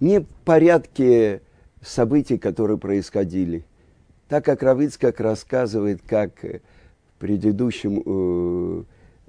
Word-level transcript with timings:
не 0.00 0.20
в 0.20 0.26
порядке 0.44 1.40
событий, 1.82 2.38
которые 2.38 2.78
происходили. 2.78 3.64
Так 4.28 4.44
как 4.44 4.62
Равицкак 4.62 5.20
рассказывает, 5.20 6.00
как 6.06 6.42
в 6.42 7.20
предыдущем 7.20 8.02
э, 8.04 8.82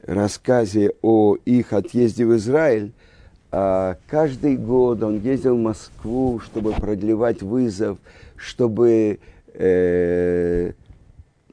рассказе 0.03 0.93
о 1.01 1.35
их 1.45 1.73
отъезде 1.73 2.25
в 2.25 2.35
Израиль, 2.35 2.93
а 3.51 3.97
каждый 4.07 4.57
год 4.57 5.03
он 5.03 5.19
ездил 5.19 5.55
в 5.55 5.61
Москву, 5.61 6.39
чтобы 6.39 6.73
продлевать 6.73 7.41
вызов, 7.41 7.97
чтобы 8.35 9.19
э, 9.53 10.71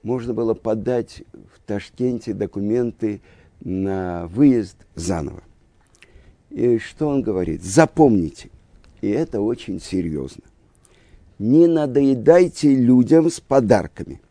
можно 0.02 0.34
было 0.34 0.54
подать 0.54 1.22
в 1.32 1.60
Ташкенте 1.66 2.32
документы 2.34 3.20
на 3.60 4.26
выезд 4.26 4.76
заново. 4.94 5.42
И 6.50 6.78
что 6.78 7.08
он 7.08 7.22
говорит? 7.22 7.62
Запомните, 7.62 8.50
и 9.04 9.10
это 9.10 9.42
очень 9.42 9.82
серьезно. 9.82 10.44
Не 11.38 11.66
надоедайте 11.66 12.74
людям 12.74 13.30
с 13.30 13.38
подарками. 13.38 14.22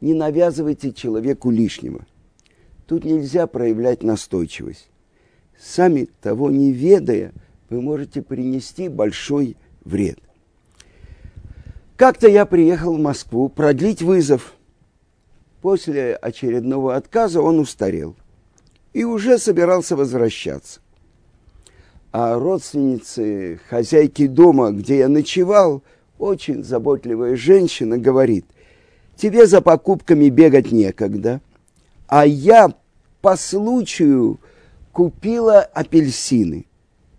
Не 0.00 0.14
навязывайте 0.14 0.94
человеку 0.94 1.50
лишнего. 1.50 2.06
Тут 2.86 3.04
нельзя 3.04 3.46
проявлять 3.46 4.02
настойчивость. 4.02 4.88
Сами 5.58 6.08
того 6.22 6.50
не 6.50 6.72
ведая, 6.72 7.34
вы 7.68 7.82
можете 7.82 8.22
принести 8.22 8.88
большой 8.88 9.58
вред. 9.84 10.18
Как-то 11.96 12.26
я 12.26 12.46
приехал 12.46 12.96
в 12.96 13.00
Москву 13.00 13.50
продлить 13.50 14.00
вызов. 14.00 14.54
После 15.60 16.14
очередного 16.14 16.96
отказа 16.96 17.42
он 17.42 17.58
устарел 17.58 18.16
и 18.94 19.04
уже 19.04 19.36
собирался 19.36 19.94
возвращаться. 19.94 20.80
А 22.12 22.36
родственницы 22.38 23.60
хозяйки 23.68 24.26
дома, 24.26 24.72
где 24.72 24.98
я 24.98 25.08
ночевал, 25.08 25.82
очень 26.18 26.64
заботливая 26.64 27.36
женщина, 27.36 27.98
говорит, 27.98 28.44
тебе 29.16 29.46
за 29.46 29.60
покупками 29.60 30.28
бегать 30.28 30.72
некогда, 30.72 31.40
а 32.08 32.26
я 32.26 32.74
по 33.20 33.36
случаю 33.36 34.40
купила 34.92 35.60
апельсины. 35.60 36.66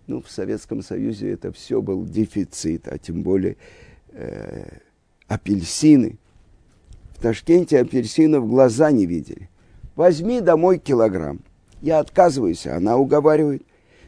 Ну, 0.08 0.22
в 0.22 0.30
Советском 0.30 0.84
Союзе 0.84 1.32
это 1.32 1.54
все 1.54 1.82
был 1.82 2.04
дефицит, 2.04 2.88
а 2.90 2.98
тем 2.98 3.22
более 3.22 3.56
э, 4.12 4.80
апельсины. 5.28 6.18
В 7.16 7.22
Ташкенте 7.22 7.80
апельсинов 7.80 8.50
глаза 8.50 8.92
не 8.92 9.06
видели. 9.06 9.50
Возьми 9.96 10.42
домой 10.42 10.80
килограмм. 10.80 11.40
Я 11.82 12.00
отказываюсь, 12.00 12.68
а 12.68 12.76
она 12.76 12.98
уговаривает. 12.98 13.64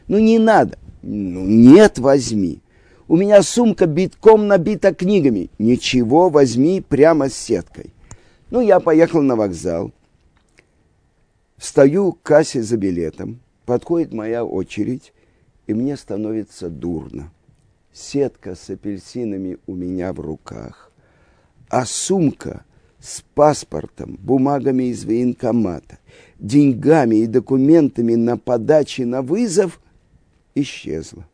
Ну, 0.08 0.18
не 0.18 0.38
надо. 0.38 0.78
Ну, 1.02 1.44
нет, 1.44 1.98
возьми. 1.98 2.60
У 3.08 3.16
меня 3.16 3.42
сумка 3.42 3.86
битком 3.86 4.46
набита 4.46 4.94
книгами. 4.94 5.50
Ничего, 5.58 6.30
возьми 6.30 6.80
прямо 6.80 7.28
с 7.28 7.34
сеткой. 7.34 7.92
Ну, 8.50 8.60
я 8.60 8.80
поехал 8.80 9.22
на 9.22 9.36
вокзал. 9.36 9.92
Стою 11.58 12.12
к 12.12 12.22
кассе 12.22 12.62
за 12.62 12.76
билетом. 12.76 13.40
Подходит 13.66 14.12
моя 14.12 14.44
очередь, 14.44 15.12
и 15.66 15.74
мне 15.74 15.96
становится 15.96 16.68
дурно. 16.68 17.32
Сетка 17.92 18.54
с 18.54 18.68
апельсинами 18.70 19.58
у 19.66 19.74
меня 19.74 20.12
в 20.12 20.20
руках, 20.20 20.90
а 21.68 21.86
сумка 21.86 22.64
с 23.00 23.22
паспортом, 23.34 24.18
бумагами 24.20 24.84
из 24.84 25.04
военкомата, 25.04 25.98
деньгами 26.38 27.16
и 27.16 27.26
документами 27.26 28.14
на 28.14 28.36
подаче 28.36 29.06
на 29.06 29.22
вызов 29.22 29.80
исчезла. 30.54 31.26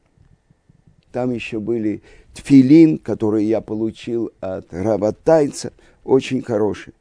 Там 1.12 1.32
еще 1.32 1.58
были 1.58 2.02
тфилин, 2.34 2.98
который 2.98 3.44
я 3.44 3.60
получил 3.60 4.32
от 4.40 4.72
работайца, 4.72 5.72
очень 6.04 6.42
хороший. 6.42 6.94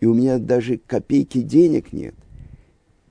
И 0.00 0.06
у 0.06 0.14
меня 0.14 0.38
даже 0.38 0.78
копейки 0.78 1.40
денег 1.40 1.92
нет. 1.92 2.14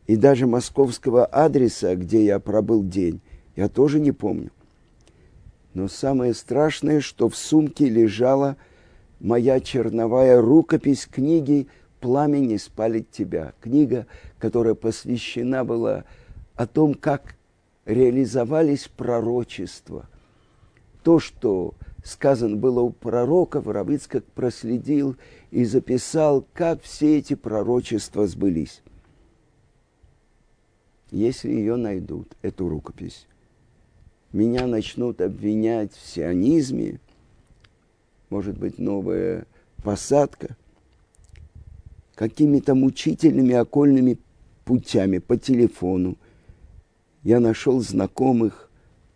И 0.07 0.15
даже 0.15 0.45
московского 0.45 1.25
адреса, 1.25 1.95
где 1.95 2.25
я 2.25 2.39
пробыл 2.39 2.83
день, 2.83 3.21
я 3.55 3.69
тоже 3.69 3.99
не 3.99 4.11
помню. 4.11 4.51
Но 5.73 5.87
самое 5.87 6.33
страшное, 6.33 6.99
что 6.99 7.29
в 7.29 7.35
сумке 7.35 7.87
лежала 7.87 8.57
моя 9.19 9.59
черновая 9.59 10.41
рукопись 10.41 11.07
книги 11.09 11.67
«Пламя 12.01 12.39
не 12.39 12.57
спалит 12.57 13.09
тебя». 13.11 13.53
Книга, 13.61 14.05
которая 14.37 14.73
посвящена 14.73 15.63
была 15.63 16.03
о 16.55 16.67
том, 16.67 16.93
как 16.93 17.35
реализовались 17.85 18.87
пророчества. 18.87 20.07
То, 21.03 21.19
что 21.19 21.73
сказано 22.03 22.55
было 22.55 22.81
у 22.81 22.91
пророков, 22.91 23.67
Равицкак 23.67 24.23
проследил 24.25 25.15
и 25.49 25.65
записал, 25.65 26.45
как 26.53 26.81
все 26.81 27.17
эти 27.17 27.35
пророчества 27.35 28.27
сбылись 28.27 28.81
если 31.11 31.49
ее 31.49 31.75
найдут, 31.75 32.35
эту 32.41 32.67
рукопись, 32.69 33.27
меня 34.31 34.65
начнут 34.65 35.19
обвинять 35.21 35.93
в 35.93 36.07
сионизме, 36.07 36.99
может 38.29 38.57
быть, 38.57 38.79
новая 38.79 39.45
посадка, 39.83 40.55
какими-то 42.15 42.75
мучительными 42.75 43.53
окольными 43.53 44.17
путями 44.63 45.17
по 45.17 45.37
телефону. 45.37 46.17
Я 47.23 47.39
нашел 47.39 47.79
знакомых, 47.81 48.69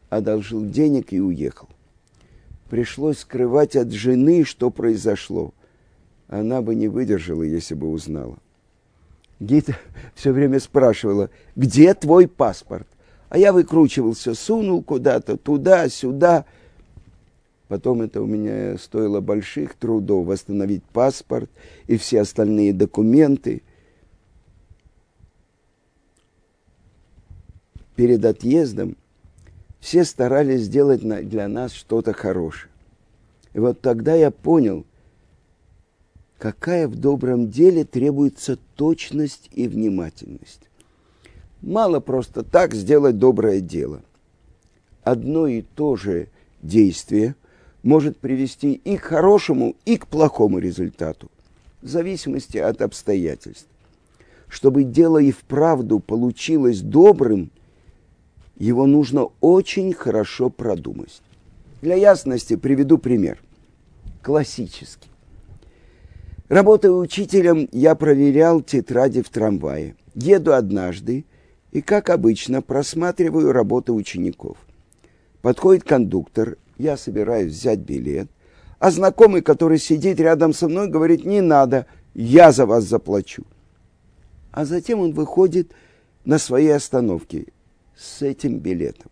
одолжил 0.09 0.65
денег 0.65 1.11
и 1.11 1.19
уехал. 1.19 1.69
Пришлось 2.69 3.19
скрывать 3.19 3.75
от 3.75 3.91
жены, 3.91 4.43
что 4.43 4.69
произошло. 4.69 5.53
Она 6.27 6.61
бы 6.61 6.75
не 6.75 6.87
выдержала, 6.87 7.43
если 7.43 7.75
бы 7.75 7.89
узнала. 7.89 8.37
Гита 9.39 9.77
все 10.15 10.31
время 10.31 10.59
спрашивала, 10.59 11.29
где 11.55 11.93
твой 11.93 12.27
паспорт? 12.27 12.87
А 13.29 13.37
я 13.37 13.53
выкручивался, 13.53 14.33
сунул 14.33 14.81
куда-то, 14.81 15.37
туда-сюда. 15.37 16.45
Потом 17.67 18.03
это 18.03 18.21
у 18.21 18.25
меня 18.25 18.77
стоило 18.77 19.19
больших 19.19 19.73
трудов 19.73 20.27
восстановить 20.27 20.83
паспорт 20.83 21.49
и 21.87 21.97
все 21.97 22.21
остальные 22.21 22.73
документы. 22.73 23.63
Перед 27.95 28.25
отъездом 28.25 28.97
все 29.79 30.03
старались 30.03 30.61
сделать 30.61 31.01
для 31.01 31.47
нас 31.47 31.73
что-то 31.73 32.13
хорошее. 32.13 32.71
И 33.53 33.59
вот 33.59 33.81
тогда 33.81 34.15
я 34.15 34.31
понял– 34.31 34.85
какая 36.37 36.87
в 36.87 36.95
добром 36.95 37.49
деле 37.49 37.85
требуется 37.85 38.57
точность 38.75 39.49
и 39.53 39.67
внимательность. 39.67 40.61
Мало 41.61 41.99
просто 41.99 42.43
так 42.43 42.73
сделать 42.73 43.17
доброе 43.17 43.61
дело. 43.61 44.01
Одно 45.03 45.47
и 45.47 45.61
то 45.61 45.95
же 45.95 46.27
действие 46.61 47.35
может 47.83 48.17
привести 48.17 48.73
и 48.73 48.97
к 48.97 49.03
хорошему, 49.03 49.75
и 49.85 49.97
к 49.97 50.07
плохому 50.07 50.59
результату, 50.59 51.31
в 51.81 51.87
зависимости 51.87 52.57
от 52.57 52.81
обстоятельств. 52.81 53.67
Чтобы 54.47 54.83
дело 54.83 55.17
и 55.17 55.31
вправду 55.31 55.99
получилось 55.99 56.81
добрым, 56.81 57.51
его 58.57 58.85
нужно 58.85 59.29
очень 59.41 59.93
хорошо 59.93 60.49
продумать. 60.49 61.21
Для 61.81 61.95
ясности 61.95 62.55
приведу 62.55 62.97
пример. 62.97 63.39
Классический. 64.21 65.09
Работая 66.47 66.91
учителем, 66.91 67.67
я 67.71 67.95
проверял 67.95 68.61
тетради 68.61 69.21
в 69.21 69.29
трамвае. 69.29 69.95
Еду 70.13 70.53
однажды 70.53 71.25
и, 71.71 71.81
как 71.81 72.09
обычно, 72.09 72.61
просматриваю 72.61 73.51
работы 73.51 73.91
учеников. 73.91 74.57
Подходит 75.41 75.83
кондуктор, 75.83 76.57
я 76.77 76.97
собираюсь 76.97 77.51
взять 77.51 77.79
билет, 77.79 78.29
а 78.79 78.91
знакомый, 78.91 79.41
который 79.41 79.79
сидит 79.79 80.19
рядом 80.19 80.53
со 80.53 80.67
мной, 80.67 80.87
говорит, 80.87 81.25
не 81.25 81.41
надо, 81.41 81.87
я 82.13 82.51
за 82.51 82.65
вас 82.65 82.83
заплачу. 82.85 83.43
А 84.51 84.65
затем 84.65 84.99
он 85.01 85.13
выходит 85.13 85.71
на 86.23 86.37
своей 86.37 86.73
остановке 86.75 87.47
с 87.97 88.21
этим 88.21 88.59
билетом. 88.59 89.11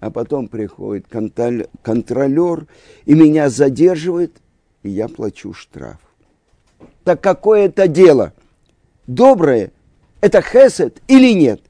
А 0.00 0.10
потом 0.10 0.48
приходит 0.48 1.06
контролер 1.08 2.66
и 3.04 3.14
меня 3.14 3.48
задерживает, 3.48 4.32
и 4.82 4.90
я 4.90 5.08
плачу 5.08 5.52
штраф 5.52 5.98
так 7.06 7.20
какое 7.20 7.66
это 7.66 7.86
дело? 7.86 8.32
Доброе– 9.06 9.70
это 10.20 10.42
хесед 10.42 11.00
или 11.06 11.32
нет? 11.34 11.60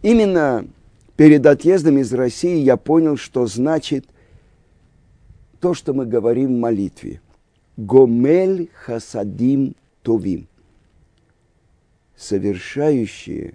Именно 0.00 0.66
перед 1.14 1.44
отъездом 1.44 1.98
из 1.98 2.10
России 2.14 2.56
я 2.56 2.78
понял, 2.78 3.18
что 3.18 3.46
значит 3.46 4.06
то, 5.60 5.74
что 5.74 5.92
мы 5.92 6.06
говорим 6.06 6.56
в 6.56 6.58
молитве. 6.58 7.20
Гомель 7.76 8.70
хасадим 8.72 9.76
товим. 10.02 10.48
Совершающие 12.16 13.54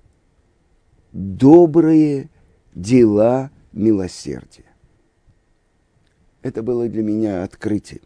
добрые 1.11 2.29
дела 2.73 3.51
милосердия. 3.71 4.65
Это 6.41 6.63
было 6.63 6.87
для 6.87 7.03
меня 7.03 7.43
открытие, 7.43 8.01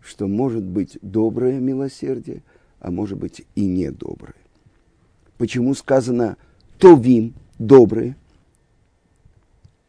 что 0.00 0.26
может 0.26 0.64
быть 0.64 0.98
доброе 1.02 1.60
милосердие, 1.60 2.42
а 2.78 2.90
может 2.90 3.18
быть 3.18 3.46
и 3.54 3.66
недоброе. 3.66 4.34
Почему 5.38 5.74
сказано 5.74 6.36
«товим»– 6.78 7.34
добрые? 7.58 8.16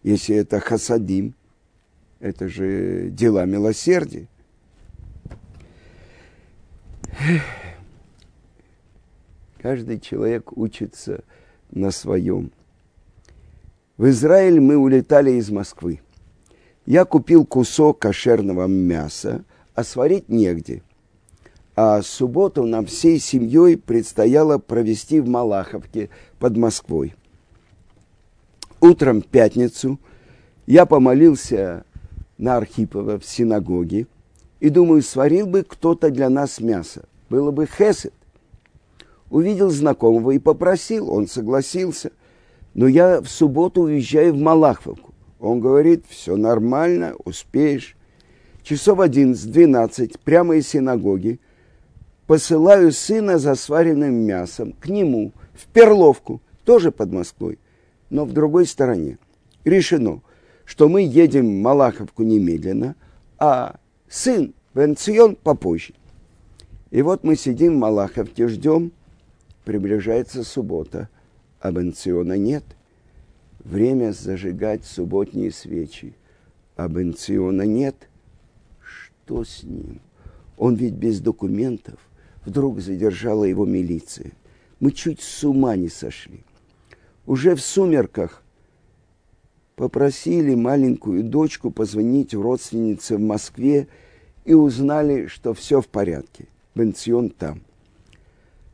Если 0.03 0.35
это 0.35 0.59
хасадим, 0.59 1.33
это 2.19 2.47
же 2.47 3.09
дела 3.09 3.45
милосердия. 3.45 4.27
Каждый 9.65 9.99
человек 9.99 10.55
учится 10.55 11.23
на 11.71 11.89
своем. 11.89 12.51
В 13.97 14.07
Израиль 14.09 14.59
мы 14.59 14.77
улетали 14.77 15.31
из 15.31 15.49
Москвы. 15.49 16.01
Я 16.85 17.03
купил 17.03 17.47
кусок 17.47 17.97
кошерного 17.97 18.67
мяса, 18.67 19.43
а 19.73 19.83
сварить 19.83 20.29
негде. 20.29 20.83
А 21.75 22.03
субботу 22.03 22.63
нам 22.63 22.85
всей 22.85 23.17
семьей 23.17 23.75
предстояло 23.75 24.59
провести 24.59 25.19
в 25.19 25.27
Малаховке 25.27 26.11
под 26.37 26.57
Москвой. 26.57 27.15
Утром 28.81 29.23
в 29.23 29.25
пятницу 29.25 29.99
я 30.67 30.85
помолился 30.85 31.85
на 32.37 32.57
Архипова 32.57 33.17
в 33.17 33.25
синагоге 33.25 34.05
и 34.59 34.69
думаю, 34.69 35.01
сварил 35.01 35.47
бы 35.47 35.63
кто-то 35.63 36.11
для 36.11 36.29
нас 36.29 36.59
мясо. 36.59 37.05
Было 37.31 37.49
бы 37.49 37.65
хесед. 37.65 38.13
Увидел 39.29 39.69
знакомого 39.69 40.31
и 40.31 40.39
попросил, 40.39 41.11
он 41.11 41.27
согласился. 41.27 42.11
Но 42.73 42.87
я 42.87 43.21
в 43.21 43.27
субботу 43.27 43.83
уезжаю 43.83 44.33
в 44.33 44.37
Малаховку. 44.37 45.13
Он 45.39 45.59
говорит, 45.59 46.05
все 46.07 46.35
нормально, 46.35 47.15
успеешь. 47.23 47.95
Часов 48.63 48.99
11-12, 48.99 50.19
прямо 50.23 50.55
из 50.55 50.67
синагоги, 50.67 51.39
посылаю 52.25 52.91
сына 52.91 53.37
за 53.37 53.55
сваренным 53.55 54.13
мясом 54.13 54.73
к 54.73 54.87
нему, 54.87 55.33
в 55.53 55.67
Перловку, 55.67 56.41
тоже 56.63 56.91
под 56.91 57.11
Москвой, 57.11 57.59
но 58.09 58.25
в 58.25 58.33
другой 58.33 58.65
стороне. 58.65 59.19
Решено, 59.63 60.21
что 60.65 60.89
мы 60.89 61.03
едем 61.03 61.45
в 61.45 61.61
Малаховку 61.61 62.23
немедленно, 62.23 62.95
а 63.37 63.75
сын 64.09 64.53
в 64.73 65.35
попозже. 65.43 65.93
И 66.91 67.01
вот 67.01 67.23
мы 67.23 67.35
сидим 67.35 67.75
в 67.75 67.79
Малаховке, 67.79 68.47
ждем, 68.47 68.91
приближается 69.65 70.43
суббота, 70.43 71.09
а 71.59 71.71
Бенциона 71.71 72.37
нет. 72.37 72.63
Время 73.59 74.13
зажигать 74.13 74.85
субботние 74.85 75.51
свечи, 75.51 76.15
а 76.75 76.87
Бенциона 76.87 77.63
нет. 77.63 78.07
Что 78.79 79.43
с 79.43 79.63
ним? 79.63 79.99
Он 80.57 80.75
ведь 80.75 80.93
без 80.93 81.19
документов. 81.19 81.99
Вдруг 82.45 82.79
задержала 82.79 83.43
его 83.43 83.65
милиция. 83.65 84.31
Мы 84.79 84.91
чуть 84.91 85.21
с 85.21 85.43
ума 85.43 85.75
не 85.75 85.89
сошли. 85.89 86.43
Уже 87.25 87.55
в 87.55 87.61
сумерках 87.61 88.43
попросили 89.75 90.53
маленькую 90.53 91.23
дочку 91.23 91.71
позвонить 91.71 92.35
родственнице 92.35 93.17
в 93.17 93.21
Москве 93.21 93.87
и 94.45 94.53
узнали, 94.53 95.25
что 95.25 95.55
все 95.55 95.81
в 95.81 95.87
порядке. 95.87 96.45
Бенцион 96.75 97.31
там. 97.31 97.61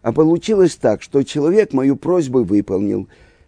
А 0.02 0.12
получилось 0.12 0.76
так, 0.76 1.02
что 1.02 1.24
человек 1.24 1.74
мою 1.74 1.96
просьбу 1.96 2.44
выполнил, 2.44 3.08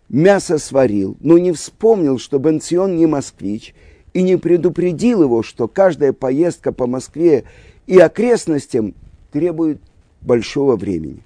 мясо 0.09 0.57
сварил, 0.57 1.17
но 1.19 1.37
не 1.37 1.51
вспомнил, 1.51 2.19
что 2.19 2.37
Бенцион 2.37 2.95
не 2.95 3.07
москвич, 3.07 3.73
и 4.13 4.21
не 4.21 4.37
предупредил 4.37 5.23
его, 5.23 5.41
что 5.41 5.67
каждая 5.67 6.13
поездка 6.13 6.71
по 6.71 6.85
Москве 6.85 7.45
и 7.87 7.97
окрестностям 7.97 8.93
требует 9.31 9.81
большого 10.21 10.75
времени, 10.75 11.23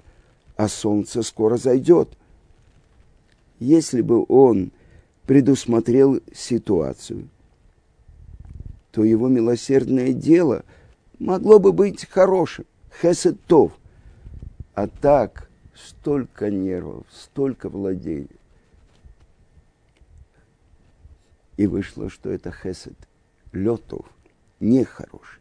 а 0.56 0.68
солнце 0.68 1.22
скоро 1.22 1.58
зайдет. 1.58 2.08
Если 3.60 4.00
бы 4.00 4.24
он 4.28 4.72
предусмотрел 5.26 6.20
ситуацию, 6.34 7.28
то 8.90 9.04
его 9.04 9.28
милосердное 9.28 10.14
дело 10.14 10.64
могло 11.18 11.58
бы 11.58 11.72
быть 11.72 12.08
хорошим, 12.08 12.64
хесетов. 13.02 13.72
А 14.78 14.86
так 14.86 15.50
столько 15.74 16.50
нервов, 16.50 17.04
столько 17.10 17.68
владений. 17.68 18.28
И 21.56 21.66
вышло, 21.66 22.08
что 22.08 22.30
это 22.30 22.52
хесед, 22.52 22.94
летов, 23.50 24.06
нехороший. 24.60 25.40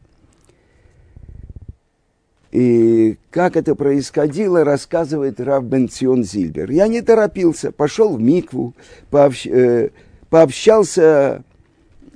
И 2.49 3.19
как 3.29 3.57
это 3.57 3.75
происходило, 3.75 4.63
рассказывает 4.63 5.39
Рав 5.39 5.63
Бенцион 5.65 6.23
Зильбер. 6.23 6.71
Я 6.71 6.87
не 6.87 7.03
торопился, 7.03 7.71
пошел 7.71 8.17
в 8.17 8.19
Микву, 8.19 8.73
пообщ, 9.11 9.45
э, 9.45 9.91
пообщался 10.31 11.43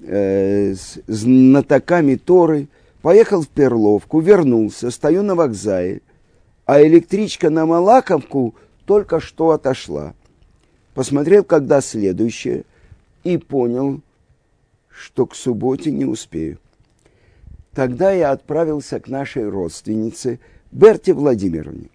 э, 0.02 0.74
с 0.74 1.00
знатоками 1.06 2.16
Торы, 2.16 2.68
поехал 3.04 3.44
в 3.44 3.48
Перловку, 3.48 4.22
вернулся, 4.22 4.90
стою 4.90 5.22
на 5.22 5.36
вокзале, 5.36 6.02
а 6.72 6.82
электричка 6.84 7.50
на 7.50 7.66
Малаковку 7.66 8.56
только 8.86 9.20
что 9.20 9.50
отошла. 9.50 10.14
Посмотрел, 10.94 11.44
когда 11.44 11.82
следующая, 11.82 12.64
и 13.26 13.38
понял, 13.38 14.00
что 14.88 15.26
к 15.26 15.36
субботе 15.36 15.92
не 15.92 16.06
успею. 16.06 16.60
Тогда 17.74 18.14
я 18.14 18.32
отправился 18.32 19.02
к 19.02 19.10
нашей 19.10 19.50
родственнице 19.50 20.40
Берте 20.72 21.14
Владимировне. 21.14 21.90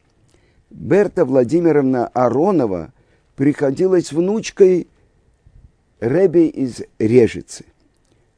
Берта 0.68 1.24
Владимировна 1.24 2.08
Аронова 2.08 2.92
приходилась 3.34 4.12
внучкой 4.12 4.88
Реби 6.00 6.48
из 6.48 6.82
Режицы. 6.98 7.64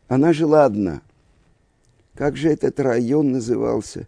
Она 0.07 0.33
жила 0.33 0.67
одна. 0.67 1.01
Как 2.15 2.37
же 2.37 2.49
этот 2.49 2.79
район 2.79 3.33
назывался? 3.33 4.07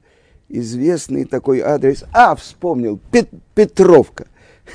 Известный 0.50 1.24
такой 1.24 1.60
адрес. 1.60 2.04
А, 2.12 2.34
вспомнил, 2.34 2.98
Пет, 3.10 3.30
Петровка. 3.54 4.26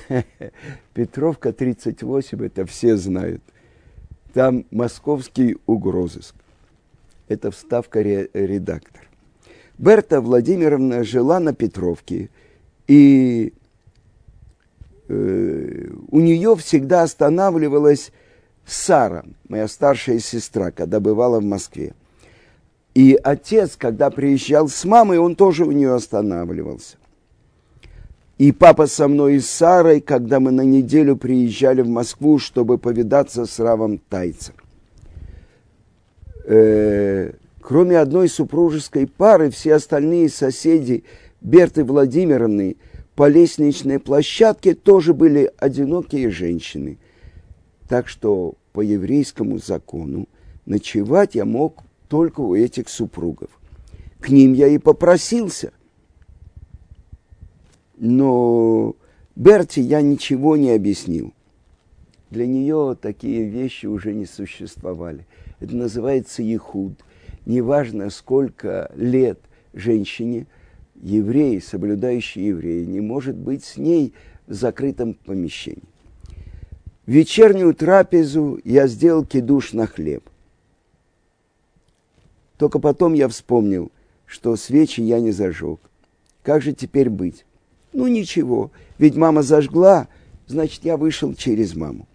Петровка 0.94 1.54
38, 1.54 2.46
это 2.46 2.66
все 2.66 2.98
знают. 2.98 3.44
Там 4.34 4.66
московский 4.72 5.58
угрозыск 5.66 6.36
это 7.28 7.52
вставка 7.52 8.02
редактор. 8.02 9.10
Берта 9.78 10.22
Владимировна 10.22 11.04
жила 11.04 11.40
на 11.40 11.54
Петровке, 11.54 12.30
и 12.88 13.54
э, 15.08 15.88
у 16.10 16.20
нее 16.20 16.56
всегда 16.56 17.04
останавливалась 17.04 18.12
Сара, 18.66 19.26
моя 19.50 19.68
старшая 19.68 20.20
сестра, 20.20 20.72
когда 20.72 21.00
бывала 21.00 21.40
в 21.40 21.44
Москве. 21.44 21.94
И 22.96 23.20
отец, 23.22 23.76
когда 23.78 24.10
приезжал 24.10 24.68
с 24.68 24.84
мамой, 24.86 25.20
он 25.20 25.36
тоже 25.36 25.66
у 25.66 25.72
нее 25.72 25.94
останавливался. 25.94 26.98
И 28.38 28.52
папа 28.52 28.88
со 28.88 29.08
мной 29.08 29.36
и 29.36 29.40
с 29.40 29.50
Сарой, 29.50 30.02
когда 30.02 30.40
мы 30.40 30.52
на 30.52 30.62
неделю 30.62 31.16
приезжали 31.16 31.82
в 31.82 31.88
Москву, 31.88 32.40
чтобы 32.40 32.78
повидаться 32.78 33.46
с 33.46 33.60
Равом 33.60 33.98
Тайцем 33.98 34.56
э, 36.46 37.32
кроме 37.62 37.98
одной 37.98 38.30
супружеской 38.30 39.08
пары, 39.08 39.50
все 39.50 39.76
остальные 39.76 40.30
соседи 40.30 41.04
Берты 41.42 41.84
Владимировны 41.84 42.78
по 43.16 43.28
лестничной 43.28 44.00
площадке 44.00 44.74
тоже 44.74 45.14
были 45.14 45.52
одинокие 45.58 46.30
женщины. 46.30 46.98
Так 47.88 48.08
что 48.08 48.56
по 48.74 48.82
еврейскому 48.82 49.60
закону 49.60 50.28
ночевать 50.66 51.36
я 51.36 51.46
мог 51.46 51.85
только 52.08 52.42
у 52.42 52.56
этих 52.56 52.90
супругов. 52.90 53.50
К 54.20 54.30
ним 54.30 54.54
я 54.54 54.68
и 54.68 54.78
попросился. 54.78 55.72
Но 57.98 58.96
Берти 59.36 59.80
я 59.80 60.02
ничего 60.02 60.58
не 60.58 60.72
объяснил. 60.72 61.34
Для 62.32 62.48
нее 62.48 62.98
такие 63.00 63.48
вещи 63.48 63.86
уже 63.86 64.14
не 64.14 64.26
существовали. 64.26 65.26
Это 65.60 65.76
называется 65.76 66.42
ехуд. 66.42 66.94
Неважно, 67.46 68.10
сколько 68.10 68.92
лет 68.96 69.40
женщине, 69.74 70.48
еврей, 70.96 71.62
соблюдающий 71.62 72.48
еврей, 72.48 72.86
не 72.86 73.02
может 73.02 73.36
быть 73.36 73.64
с 73.64 73.78
ней 73.78 74.14
в 74.48 74.54
закрытом 74.54 75.14
помещении. 75.14 75.84
Вечернюю 77.06 77.76
трапезу 77.76 78.60
я 78.64 78.88
сделал 78.88 79.24
кидуш 79.24 79.74
на 79.74 79.86
хлеб. 79.86 80.28
Только 82.58 82.80
потом 82.80 83.14
я 83.14 83.28
вспомнил, 83.28 83.92
что 84.26 84.56
свечи 84.56 85.02
я 85.02 85.20
не 85.20 85.32
зажег. 85.32 85.80
Как 86.44 86.62
же 86.62 86.74
теперь 86.74 87.10
быть? 87.10 87.46
Ну 87.94 88.08
ничего, 88.08 88.72
ведь 88.98 89.16
мама 89.16 89.42
зажгла, 89.42 90.08
значит, 90.48 90.84
я 90.84 90.98
вышел 90.98 91.34
через 91.34 91.76
маму. 91.76 92.08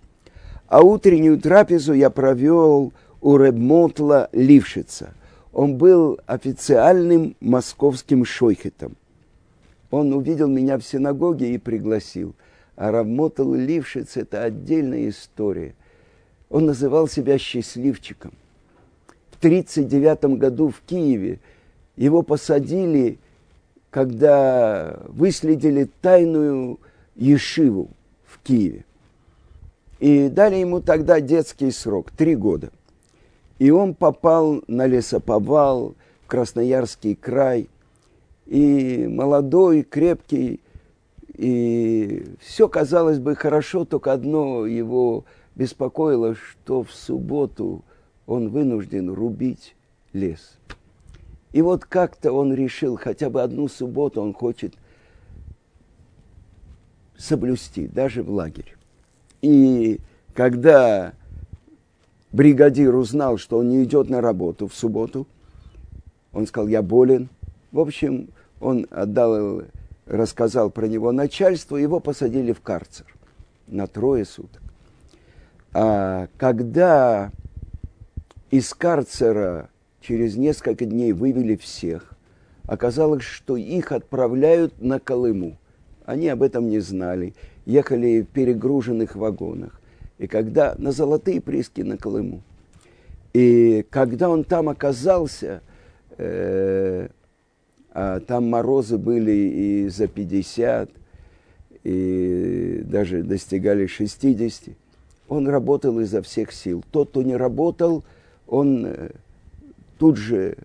А 0.68 0.82
утреннюю 0.82 1.40
трапезу 1.40 1.92
я 1.92 2.10
провел 2.10 2.92
у 3.20 3.36
Ребмотла 3.36 4.28
Лившица. 4.32 5.14
Он 5.52 5.76
был 5.76 6.20
официальным 6.26 7.36
московским 7.40 8.24
шойхетом. 8.24 8.96
Он 9.90 10.12
увидел 10.12 10.46
меня 10.46 10.78
в 10.78 10.82
синагоге 10.82 11.52
и 11.54 11.58
пригласил. 11.58 12.34
А 12.76 12.92
Равмотл 12.92 13.52
Лившиц– 13.52 14.12
это 14.16 14.44
отдельная 14.44 15.08
история. 15.08 15.74
Он 16.48 16.66
называл 16.66 17.08
себя 17.08 17.36
счастливчиком. 17.36 18.32
В 19.40 19.46
1939 19.46 20.38
году 20.38 20.68
в 20.68 20.82
Киеве 20.82 21.40
его 21.96 22.20
посадили, 22.20 23.18
когда 23.88 25.00
выследили 25.08 25.88
тайную 26.02 26.78
Ешиву 27.16 27.88
в 28.26 28.38
Киеве. 28.40 28.84
И 29.98 30.28
дали 30.28 30.56
ему 30.56 30.82
тогда 30.82 31.22
детский 31.22 31.70
срок, 31.70 32.10
три 32.10 32.36
года. 32.36 32.70
И 33.58 33.70
он 33.70 33.94
попал 33.94 34.62
на 34.66 34.86
лесоповал 34.86 35.94
в 36.22 36.26
Красноярский 36.26 37.14
край. 37.14 37.70
И 38.44 39.06
молодой, 39.08 39.84
крепкий, 39.84 40.60
и 41.34 42.26
все 42.40 42.68
казалось 42.68 43.18
бы 43.18 43.34
хорошо, 43.34 43.86
только 43.86 44.12
одно 44.12 44.66
его 44.66 45.24
беспокоило, 45.54 46.34
что 46.34 46.82
в 46.82 46.92
субботу 46.92 47.84
он 48.30 48.48
вынужден 48.48 49.10
рубить 49.10 49.74
лес. 50.12 50.56
И 51.52 51.62
вот 51.62 51.84
как-то 51.84 52.32
он 52.32 52.54
решил, 52.54 52.96
хотя 52.96 53.28
бы 53.28 53.42
одну 53.42 53.66
субботу 53.66 54.22
он 54.22 54.32
хочет 54.32 54.74
соблюсти, 57.18 57.88
даже 57.88 58.22
в 58.22 58.30
лагере. 58.30 58.76
И 59.42 60.00
когда 60.32 61.12
бригадир 62.30 62.94
узнал, 62.94 63.36
что 63.36 63.58
он 63.58 63.68
не 63.68 63.82
идет 63.82 64.08
на 64.08 64.20
работу 64.20 64.68
в 64.68 64.74
субботу, 64.74 65.26
он 66.32 66.46
сказал, 66.46 66.68
я 66.68 66.82
болен. 66.82 67.28
В 67.72 67.80
общем, 67.80 68.28
он 68.60 68.86
отдал, 68.90 69.64
рассказал 70.06 70.70
про 70.70 70.86
него 70.86 71.10
начальству, 71.10 71.76
его 71.76 71.98
посадили 71.98 72.52
в 72.52 72.60
карцер 72.60 73.06
на 73.66 73.88
трое 73.88 74.24
суток. 74.24 74.62
А 75.72 76.28
когда 76.36 77.32
из 78.50 78.74
карцера 78.74 79.70
через 80.00 80.36
несколько 80.36 80.84
дней 80.84 81.12
вывели 81.12 81.56
всех, 81.56 82.12
оказалось, 82.64 83.22
что 83.22 83.56
их 83.56 83.92
отправляют 83.92 84.80
на 84.80 84.98
Колыму. 84.98 85.56
Они 86.04 86.28
об 86.28 86.42
этом 86.42 86.68
не 86.68 86.80
знали, 86.80 87.34
ехали 87.64 88.22
в 88.22 88.26
перегруженных 88.26 89.14
вагонах. 89.14 89.80
И 90.18 90.26
когда 90.26 90.74
на 90.78 90.92
золотые 90.92 91.40
прииски 91.40 91.82
на 91.82 91.96
Колыму. 91.96 92.42
И 93.32 93.86
когда 93.90 94.28
он 94.28 94.44
там 94.44 94.68
оказался, 94.68 95.62
э, 96.18 97.08
а 97.92 98.20
там 98.20 98.48
морозы 98.50 98.98
были 98.98 99.30
и 99.30 99.88
за 99.88 100.08
50, 100.08 100.90
и 101.84 102.82
даже 102.84 103.22
достигали 103.22 103.86
60, 103.86 104.74
он 105.28 105.48
работал 105.48 106.00
изо 106.00 106.22
всех 106.22 106.52
сил. 106.52 106.84
Тот, 106.90 107.10
кто 107.10 107.22
не 107.22 107.36
работал, 107.36 108.04
он 108.50 108.84
э, 108.84 109.10
тут 109.98 110.16
же 110.16 110.58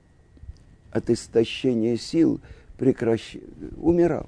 от 0.92 1.10
истощения 1.10 1.98
сил 1.98 2.42
прекращ... 2.78 3.36
умирал. 3.78 4.28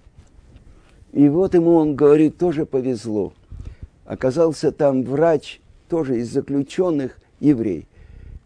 И 1.12 1.28
вот 1.28 1.56
ему, 1.56 1.76
он 1.76 1.96
говорит, 1.96 2.38
тоже 2.38 2.66
повезло. 2.66 3.34
Оказался 4.06 4.72
там 4.72 5.04
врач, 5.04 5.60
тоже 5.90 6.20
из 6.20 6.32
заключенных, 6.32 7.20
еврей. 7.40 7.88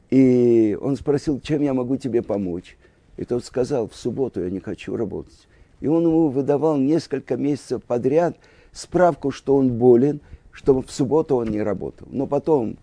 И 0.09 0.77
он 0.81 0.95
спросил, 0.95 1.41
чем 1.41 1.61
я 1.61 1.73
могу 1.73 1.97
тебе 1.97 2.21
помочь. 2.21 2.77
И 3.17 3.25
тот 3.25 3.43
сказал, 3.43 3.89
в 3.89 3.95
субботу 3.95 4.41
я 4.41 4.49
не 4.49 4.59
хочу 4.59 4.95
работать. 4.95 5.47
И 5.81 5.87
он 5.87 6.03
ему 6.03 6.29
выдавал 6.29 6.77
несколько 6.77 7.35
месяцев 7.35 7.83
подряд 7.83 8.37
справку, 8.71 9.31
что 9.31 9.55
он 9.55 9.77
болен, 9.77 10.21
что 10.51 10.81
в 10.81 10.89
субботу 10.89 11.35
он 11.35 11.49
не 11.49 11.61
работал. 11.61 12.07
Но 12.11 12.27
потом 12.27 12.77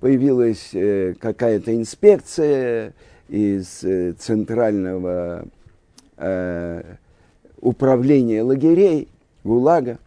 появилась 0.00 0.70
э, 0.72 1.14
какая-то 1.18 1.74
инспекция 1.74 2.94
из 3.28 3.82
э, 3.82 4.12
центрального 4.12 5.46
э, 6.16 6.96
управления 7.60 8.42
лагерей, 8.42 9.08
ГУЛАГа, 9.44 9.98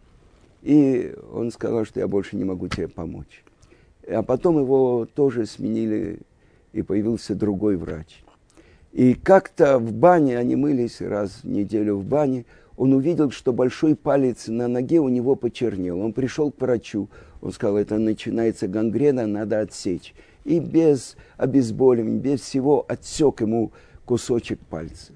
и 0.62 1.14
он 1.32 1.50
сказал, 1.50 1.84
что 1.84 2.00
я 2.00 2.08
больше 2.08 2.36
не 2.36 2.44
могу 2.44 2.68
тебе 2.68 2.88
помочь. 2.88 3.42
А 4.06 4.22
потом 4.22 4.58
его 4.58 5.06
тоже 5.06 5.46
сменили, 5.46 6.20
и 6.72 6.82
появился 6.82 7.34
другой 7.34 7.76
врач. 7.76 8.22
И 8.92 9.14
как-то 9.14 9.78
в 9.78 9.92
бане, 9.92 10.36
они 10.36 10.56
мылись 10.56 11.00
раз 11.00 11.40
в 11.42 11.48
неделю 11.48 11.96
в 11.96 12.04
бане, 12.04 12.44
он 12.80 12.94
увидел, 12.94 13.30
что 13.30 13.52
большой 13.52 13.94
палец 13.94 14.48
на 14.48 14.66
ноге 14.66 15.00
у 15.00 15.10
него 15.10 15.34
почернел. 15.34 16.00
Он 16.00 16.14
пришел 16.14 16.50
к 16.50 16.58
врачу, 16.62 17.10
он 17.42 17.52
сказал, 17.52 17.76
это 17.76 17.98
начинается 17.98 18.68
гангрена, 18.68 19.26
надо 19.26 19.60
отсечь. 19.60 20.14
И 20.46 20.60
без 20.60 21.18
обезболивания, 21.36 22.18
без 22.18 22.40
всего 22.40 22.86
отсек 22.88 23.42
ему 23.42 23.70
кусочек 24.06 24.58
пальца. 24.60 25.12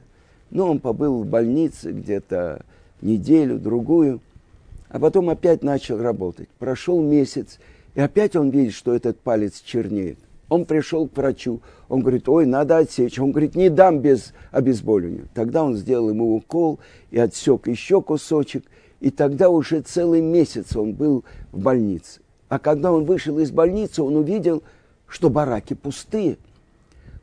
Но 0.50 0.71
он 0.71 0.78
побыл 0.78 1.23
в 1.23 1.26
больнице 1.26 1.92
где-то 1.92 2.66
неделю, 3.00 3.59
другую, 3.59 4.21
а 4.90 4.99
потом 4.99 5.30
опять 5.30 5.62
начал 5.62 5.97
работать. 5.97 6.50
Прошел 6.59 7.00
месяц, 7.00 7.59
и 7.94 8.00
опять 8.02 8.37
он 8.37 8.50
видит, 8.50 8.75
что 8.75 8.94
этот 8.94 9.18
палец 9.21 9.62
чернеет. 9.62 10.18
Он 10.49 10.65
пришел 10.67 11.09
к 11.09 11.17
врачу, 11.17 11.61
он 11.89 12.01
говорит, 12.01 12.29
ой, 12.29 12.47
надо 12.47 12.79
отсечь. 12.79 13.19
Он 13.19 13.31
говорит, 13.31 13.55
не 13.55 13.71
дам 13.71 14.01
без 14.01 14.35
обезболивания. 14.51 15.25
Тогда 15.35 15.65
он 15.65 15.75
сделал 15.75 16.11
ему 16.11 16.37
укол 16.37 16.81
и 17.11 17.19
отсек 17.19 17.67
еще 17.67 18.03
кусочек. 18.03 18.65
И 19.01 19.11
тогда 19.11 19.49
уже 19.49 19.81
целый 19.81 20.21
месяц 20.21 20.77
он 20.77 20.93
был 20.93 21.25
в 21.53 21.61
больнице. 21.61 22.21
А 22.49 22.59
когда 22.59 22.93
он 22.93 23.05
вышел 23.05 23.39
из 23.39 23.51
больницы, 23.51 24.03
он 24.03 24.17
увидел, 24.17 24.63
что 25.09 25.31
бараки 25.31 25.75
пустые. 25.75 26.39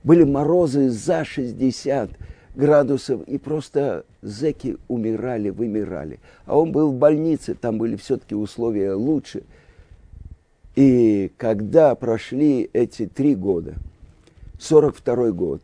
Были 0.03 0.23
морозы 0.23 0.89
за 0.89 1.23
60 1.23 2.09
градусов, 2.55 3.21
и 3.27 3.37
просто 3.37 4.05
зеки 4.21 4.77
умирали, 4.87 5.49
вымирали. 5.49 6.19
А 6.45 6.57
он 6.57 6.71
был 6.71 6.91
в 6.91 6.97
больнице, 6.97 7.55
там 7.55 7.77
были 7.77 7.95
все-таки 7.95 8.35
условия 8.35 8.93
лучше. 8.93 9.43
И 10.75 11.31
когда 11.37 11.95
прошли 11.95 12.69
эти 12.71 13.05
три 13.05 13.35
года, 13.35 13.75
42 14.59 15.31
год, 15.31 15.61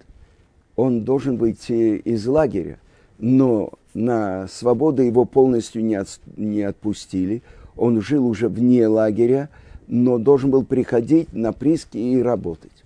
он 0.76 1.04
должен 1.04 1.38
выйти 1.38 1.98
из 1.98 2.26
лагеря, 2.28 2.80
но 3.18 3.72
на 3.94 4.48
свободу 4.48 5.02
его 5.02 5.26
полностью 5.26 5.84
не, 5.84 5.96
от, 5.96 6.20
не 6.36 6.62
отпустили. 6.62 7.42
Он 7.76 8.02
жил 8.02 8.28
уже 8.28 8.50
вне 8.50 8.88
лагеря, 8.88 9.50
но 9.88 10.18
должен 10.18 10.52
был 10.52 10.66
приходить 10.66 11.32
на 11.34 11.54
приски 11.54 11.98
и 11.98 12.22
работать. 12.22 12.84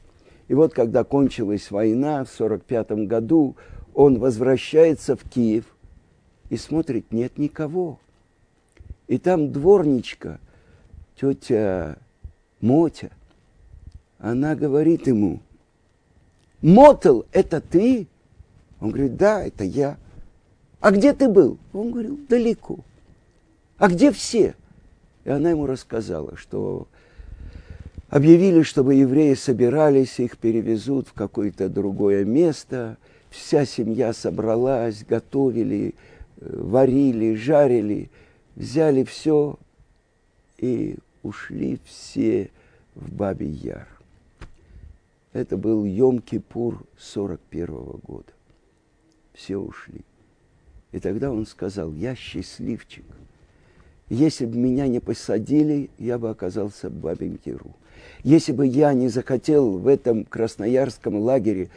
И 0.48 0.54
вот 0.54 0.74
когда 0.74 1.04
кончилась 1.04 1.72
война 1.72 2.24
в 2.24 2.32
1945 2.40 3.08
году, 3.08 3.56
он 3.94 4.20
возвращается 4.20 5.16
в 5.16 5.24
Киев 5.24 5.66
и 6.50 6.58
смотрит, 6.58 7.12
нет 7.12 7.38
никого. 7.38 8.00
И 9.08 9.18
там 9.18 9.52
дворничка, 9.52 10.40
тетя 11.20 11.98
Мотя, 12.62 13.10
она 14.20 14.56
говорит 14.56 15.08
ему, 15.08 15.42
Мотел, 16.62 17.26
это 17.32 17.60
ты? 17.60 18.08
Он 18.80 18.92
говорит, 18.92 19.18
да, 19.18 19.44
это 19.44 19.64
я. 19.64 19.98
А 20.80 20.92
где 20.92 21.14
ты 21.14 21.28
был? 21.28 21.58
Он 21.74 21.92
говорил, 21.92 22.20
далеко. 22.30 22.80
А 23.78 23.88
где 23.88 24.12
все? 24.12 24.56
И 25.24 25.30
она 25.30 25.50
ему 25.50 25.66
рассказала, 25.66 26.38
что 26.38 26.88
объявили, 28.10 28.62
чтобы 28.62 28.96
евреи 28.96 29.34
собирались, 29.34 30.20
их 30.20 30.38
перевезут 30.38 31.08
в 31.08 31.14
какое-то 31.14 31.68
другое 31.70 32.26
место. 32.26 32.98
Вся 33.32 33.66
семья 33.66 34.14
собралась, 34.14 35.04
готовили, 35.08 35.96
э, 36.38 36.58
варили, 36.62 37.36
жарили, 37.36 38.12
взяли 38.56 39.04
все 39.04 39.58
и 40.58 40.98
ушли 41.24 41.80
все 41.86 42.50
в 42.96 43.14
Бабий 43.14 43.50
Яр. 43.50 43.88
Это 45.34 45.58
был 45.58 45.86
Йом-Кипур 45.86 46.86
41 46.98 47.68
-го 47.68 48.00
года. 48.06 48.34
Все 49.34 49.58
ушли. 49.58 50.02
И 50.92 51.00
тогда 51.00 51.32
он 51.32 51.46
сказал, 51.46 51.94
я 51.94 52.16
счастливчик. 52.16 53.06
Если 54.10 54.46
бы 54.46 54.58
меня 54.58 54.88
не 54.88 55.00
посадили, 55.00 55.90
я 55.98 56.18
бы 56.18 56.30
оказался 56.30 56.90
в 56.90 56.94
Бабьем 56.94 57.40
Яру. 57.46 57.74
Если 58.24 58.52
бы 58.52 58.68
я 58.68 58.94
не 58.94 59.08
захотел 59.08 59.78
в 59.78 59.88
этом 59.88 60.26
красноярском 60.26 61.16
лагере 61.16 61.70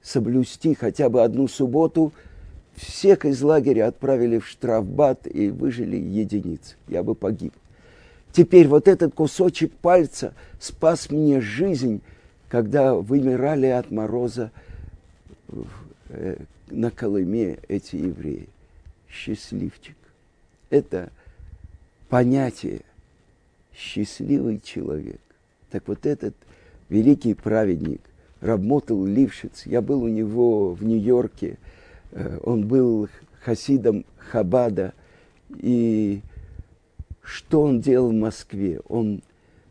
соблюсти 0.00 0.74
хотя 0.74 1.10
бы 1.10 1.22
одну 1.22 1.48
субботу, 1.48 2.12
всех 2.74 3.26
из 3.26 3.42
лагеря 3.42 3.88
отправили 3.88 4.38
в 4.38 4.48
штрафбат 4.48 5.26
и 5.26 5.50
выжили 5.50 5.96
единицы. 5.96 6.76
Я 6.88 7.02
бы 7.02 7.14
погиб. 7.14 7.52
Теперь 8.32 8.66
вот 8.66 8.88
этот 8.88 9.14
кусочек 9.14 9.72
пальца 9.72 10.34
спас 10.58 11.10
мне 11.10 11.40
жизнь, 11.40 12.00
когда 12.48 12.94
вымирали 12.94 13.66
от 13.66 13.90
мороза 13.90 14.50
э, 16.08 16.36
на 16.70 16.90
Колыме 16.90 17.58
эти 17.68 17.96
евреи. 17.96 18.48
Счастливчик. 19.08 19.96
Это 20.70 21.10
понятие 22.08 22.80
счастливый 23.74 24.60
человек. 24.64 25.20
Так 25.70 25.86
вот 25.86 26.06
этот 26.06 26.34
великий 26.88 27.34
праведник, 27.34 28.00
работал 28.40 29.04
Лившиц, 29.04 29.66
я 29.66 29.80
был 29.80 30.02
у 30.02 30.08
него 30.08 30.74
в 30.74 30.84
Нью-Йорке, 30.84 31.58
э, 32.12 32.38
он 32.42 32.66
был 32.66 33.08
хасидом 33.40 34.04
Хабада, 34.16 34.92
и 35.58 36.22
что 37.22 37.62
он 37.62 37.80
делал 37.80 38.10
в 38.10 38.14
Москве? 38.14 38.80
Он 38.88 39.22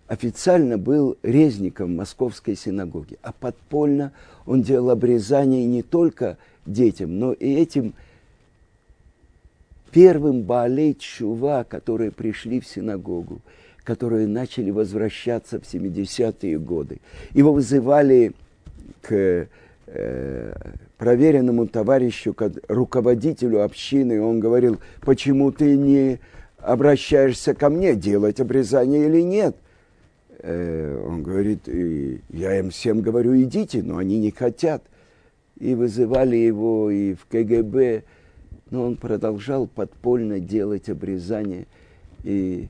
официально 0.08 0.77
был 0.77 1.17
резником 1.24 1.96
Московской 1.96 2.55
синагоги, 2.55 3.17
а 3.22 3.31
подпольно 3.31 4.12
он 4.46 4.62
делал 4.62 4.89
обрезание 4.89 5.65
не 5.65 5.84
только 5.84 6.38
детям, 6.65 7.17
но 7.20 7.34
и 7.34 7.53
этим 7.53 7.93
первым 9.91 10.43
Баалей 10.43 10.96
Чува, 10.96 11.63
которые 11.63 12.12
пришли 12.12 12.60
в 12.60 12.67
синагогу, 12.67 13.41
которые 13.84 14.27
начали 14.27 14.72
возвращаться 14.72 15.60
в 15.60 15.63
70-е 15.63 16.58
годы. 16.60 17.00
Его 17.34 17.53
вызывали 17.53 18.34
к 19.01 19.48
э, 19.88 20.53
проверенному 20.98 21.67
товарищу, 21.67 22.34
к 22.34 22.51
руководителю 22.67 23.63
общины, 23.63 24.22
он 24.22 24.39
говорил, 24.39 24.79
почему 25.01 25.51
ты 25.51 25.75
не 25.75 26.20
обращаешься 26.63 27.53
ко 27.53 27.70
мне, 27.70 27.96
делать 27.96 28.39
обрезание 28.39 29.08
или 29.08 29.22
нет. 29.22 29.56
Э, 30.39 31.03
он 31.08 31.24
говорит, 31.24 31.68
я 31.68 32.60
им 32.60 32.70
всем 32.70 33.01
говорю, 33.01 33.39
идите, 33.41 33.84
но 33.84 33.98
они 33.98 34.20
не 34.20 34.32
хотят. 34.32 34.84
И 35.60 35.75
вызывали 35.75 36.36
его 36.36 36.89
и 36.89 37.13
в 37.13 37.25
КГБ, 37.27 38.03
но 38.72 38.86
он 38.86 38.96
продолжал 38.96 39.68
подпольно 39.68 40.39
делать 40.39 40.89
обрезание. 40.89 41.68
И 42.24 42.68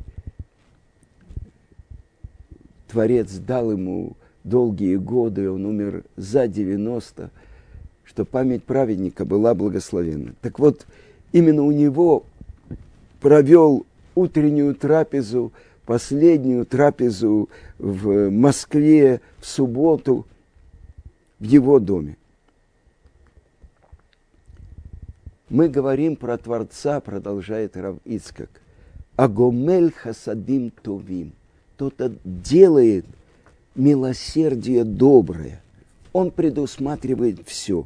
Творец 2.90 3.32
дал 3.38 3.72
ему 3.72 4.18
долгие 4.44 4.98
годы, 4.98 5.50
он 5.50 5.66
умер 5.66 6.04
за 6.18 6.48
90, 6.48 7.32
что 8.04 8.26
память 8.26 8.64
праведника 8.64 9.24
была 9.24 9.54
благословенна. 9.54 10.34
Так 10.42 10.60
вот, 10.60 10.86
именно 11.32 11.64
у 11.64 11.72
него 11.72 12.26
провел 13.22 13.86
утреннюю 14.16 14.76
трапезу, 14.76 15.54
последнюю 15.86 16.66
трапезу 16.66 17.48
в 17.78 18.30
Москве 18.30 19.22
в 19.40 19.46
субботу 19.46 20.26
в 21.40 21.44
его 21.44 21.80
доме. 21.80 22.18
Мы 25.50 25.70
говорим 25.70 26.16
про 26.16 26.38
Творца, 26.38 27.00
продолжает 27.00 27.78
Рав 27.78 27.98
Ицкак. 28.06 28.50
Агомель 29.16 29.92
хасадим 29.92 30.72
тувим. 30.82 31.34
Кто-то 31.76 32.14
делает 32.24 33.06
милосердие 33.76 34.84
доброе. 34.84 35.62
Он 36.14 36.32
предусматривает 36.32 37.40
все. 37.46 37.86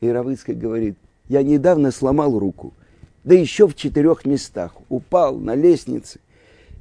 И 0.00 0.08
Рав 0.08 0.26
Ицкак 0.28 0.58
говорит, 0.58 0.96
я 1.28 1.42
недавно 1.42 1.92
сломал 1.92 2.36
руку– 2.38 2.72
да 3.24 3.34
еще 3.34 3.66
в 3.66 3.74
четырех 3.74 4.24
местах. 4.24 4.74
Упал 4.88 5.38
на 5.38 5.54
лестнице, 5.54 6.20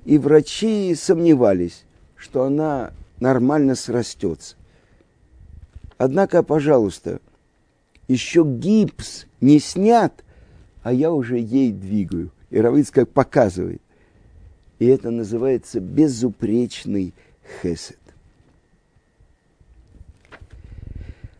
и 0.06 0.17
врачи 0.17 0.96
сомневались, 0.96 1.84
что 2.15 2.44
она 2.44 2.92
нормально 3.20 3.75
срастется. 3.75 4.55
Однако, 5.98 6.44
пожалуйста, 6.44 7.20
еще 8.07 8.44
гипс 8.46 9.25
не 9.42 9.59
снят, 9.59 10.24
а 10.83 10.94
я 10.94 11.11
уже 11.11 11.40
ей 11.40 11.72
двигаю. 11.72 12.31
И 12.50 12.59
Равыцкак 12.59 13.09
показывает. 13.09 13.81
И 14.79 14.85
это 14.85 15.11
называется 15.11 15.79
безупречный 15.79 17.14
хесед. 17.61 17.98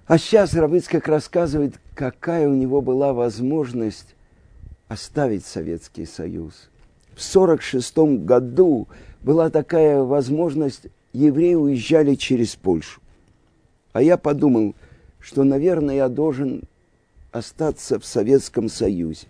А 0.08 0.18
сейчас 0.18 0.54
Равыцкак 0.54 1.08
рассказывает, 1.08 1.76
какая 1.94 2.50
у 2.50 2.56
него 2.56 2.82
была 2.82 3.14
возможность 3.14 4.16
оставить 4.88 5.46
Советский 5.46 6.06
Союз. 6.06 6.70
В 7.16 7.36
1946 7.36 8.26
году 8.26 8.88
была 9.22 9.50
такая 9.50 10.02
возможность, 10.02 10.88
евреи 11.14 11.56
уезжали 11.56 12.16
через 12.16 12.56
Польшу. 12.56 13.02
А 13.92 14.02
я 14.02 14.18
подумал, 14.18 14.76
что, 15.20 15.44
наверное, 15.44 15.96
я 15.96 16.10
должен 16.10 16.64
остаться 17.32 18.00
в 18.00 18.06
Советском 18.06 18.70
Союзе. 18.70 19.28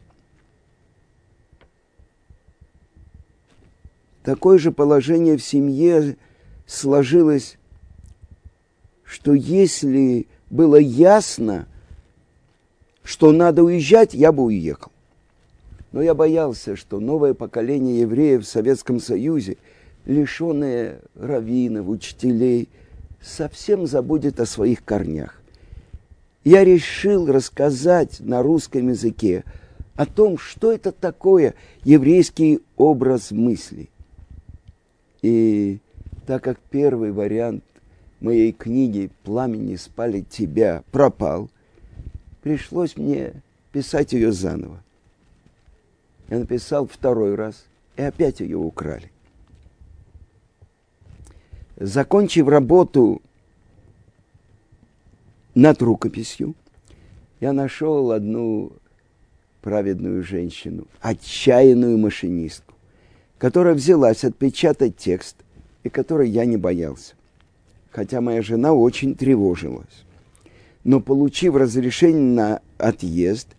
Такое 4.24 4.58
же 4.58 4.74
положение 4.74 5.38
в 5.38 5.44
семье 5.44 6.18
сложилось, 6.66 7.58
что 9.06 9.34
если 9.34 10.28
было 10.50 10.76
ясно, 10.76 11.66
что 13.04 13.32
надо 13.32 13.64
уезжать, 13.64 14.14
я 14.14 14.34
бы 14.34 14.44
уехал. 14.44 14.92
Но 15.92 16.02
я 16.02 16.14
боялся, 16.14 16.76
что 16.76 17.00
новое 17.00 17.34
поколение 17.34 18.02
евреев 18.02 18.44
в 18.44 18.48
Советском 18.48 19.00
Союзе, 19.00 19.58
лишенное 20.06 21.00
раввинов, 21.16 21.88
учителей, 21.88 22.70
совсем 23.22 23.88
забудет 23.88 24.40
о 24.40 24.46
своих 24.46 24.84
корнях. 24.84 25.42
Я 26.44 26.64
решил 26.64 27.28
рассказать 27.32 28.20
на 28.20 28.42
русском 28.42 28.90
языке 28.90 29.44
о 29.96 30.06
том, 30.06 30.38
что 30.38 30.72
это 30.72 30.92
такое 30.92 31.56
еврейский 31.84 32.60
образ 32.78 33.32
мысли. 33.32 33.90
И 35.22 35.80
так 36.26 36.44
как 36.44 36.60
первый 36.70 37.12
вариант 37.12 37.64
моей 38.20 38.52
книги 38.52 39.10
«Пламени 39.24 39.76
спали 39.76 40.22
тебя» 40.22 40.84
пропал, 40.92 41.50
пришлось 42.42 42.96
мне 42.96 43.42
писать 43.72 44.14
ее 44.14 44.32
заново. 44.32 44.82
Я 46.30 46.40
написал 46.40 46.88
второй 46.88 47.36
раз, 47.36 47.66
и 47.96 48.02
опять 48.02 48.40
ее 48.42 48.58
украли. 48.58 49.12
Закончив 51.78 52.48
работу 52.48 53.22
над 55.56 55.82
рукописью, 55.82 56.56
я 57.40 57.54
нашел 57.54 58.12
одну 58.12 58.72
праведную 59.62 60.24
женщину, 60.24 60.88
отчаянную 61.02 61.98
машинистку, 61.98 62.74
которая 63.38 63.74
взялась 63.74 64.24
отпечатать 64.24 64.98
текст, 64.98 65.38
и 65.84 65.90
которой 65.90 66.30
я 66.30 66.46
не 66.46 66.58
боялся. 66.58 67.16
Хотя 67.92 68.22
моя 68.22 68.42
жена 68.42 68.74
очень 68.74 69.16
тревожилась. 69.16 70.06
Но 70.84 71.00
получив 71.00 71.56
разрешение 71.56 72.22
на 72.22 72.62
отъезд, 72.78 73.50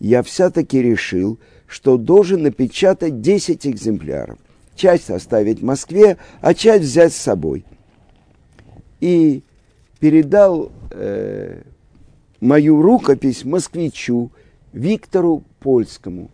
я 0.00 0.22
все-таки 0.22 0.80
решил, 0.80 1.38
что 1.66 1.96
должен 1.96 2.42
напечатать 2.42 3.20
10 3.20 3.66
экземпляров. 3.66 4.38
Часть 4.74 5.10
оставить 5.10 5.60
в 5.60 5.64
Москве, 5.64 6.18
а 6.40 6.54
часть 6.54 6.84
взять 6.84 7.12
с 7.12 7.16
собой. 7.16 7.64
И 9.00 9.42
передал 9.98 10.70
э, 10.90 11.62
мою 12.40 12.82
рукопись 12.82 13.44
москвичу 13.44 14.30
Виктору 14.72 15.44
Польскому. 15.60 16.30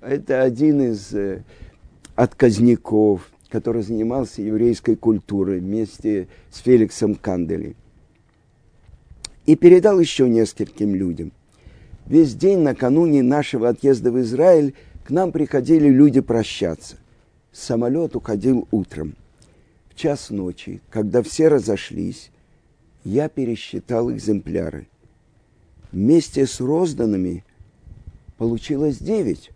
Это 0.00 0.42
один 0.42 0.82
из 0.82 1.14
э, 1.14 1.42
отказников, 2.14 3.30
который 3.48 3.82
занимался 3.82 4.42
еврейской 4.42 4.94
культурой 4.94 5.60
вместе 5.60 6.28
с 6.50 6.58
Феликсом 6.58 7.14
Кандели. 7.14 7.76
И 9.46 9.56
передал 9.56 9.98
еще 9.98 10.28
нескольким 10.28 10.94
людям. 10.94 11.32
Весь 12.08 12.34
день 12.34 12.60
накануне 12.60 13.22
нашего 13.22 13.68
отъезда 13.68 14.10
в 14.10 14.18
Израиль 14.20 14.74
к 15.04 15.10
нам 15.10 15.30
приходили 15.30 15.88
люди 15.88 16.20
прощаться. 16.20 16.96
Самолет 17.52 18.16
уходил 18.16 18.66
утром. 18.70 19.14
В 19.90 19.94
час 19.94 20.30
ночи, 20.30 20.80
когда 20.88 21.22
все 21.22 21.48
разошлись, 21.48 22.30
я 23.04 23.28
пересчитал 23.28 24.10
экземпляры. 24.10 24.88
Вместе 25.92 26.46
с 26.46 26.60
розданными 26.60 27.44
получилось 28.38 28.98
девять, 28.98 29.50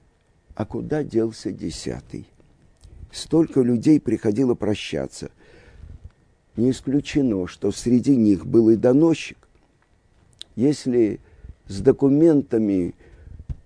а 0.54 0.66
куда 0.66 1.02
делся 1.02 1.52
десятый? 1.52 2.26
Столько 3.10 3.62
людей 3.62 3.98
приходило 3.98 4.54
прощаться. 4.54 5.30
Не 6.56 6.70
исключено, 6.70 7.46
что 7.46 7.72
среди 7.72 8.14
них 8.14 8.46
был 8.46 8.68
и 8.68 8.76
доносчик. 8.76 9.38
Если 10.54 11.20
с 11.72 11.80
документами 11.80 12.94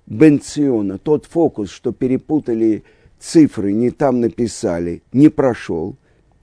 Бенциона, 0.07 0.99
тот 0.99 1.27
фокус, 1.27 1.71
что 1.71 1.93
перепутали 1.93 2.85
цифры 3.19 3.73
не 3.73 3.91
там 3.91 4.21
написали, 4.21 5.03
не 5.13 5.29
прошел, 5.29 5.97